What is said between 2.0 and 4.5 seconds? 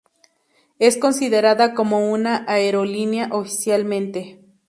una aerolínea oficialmente.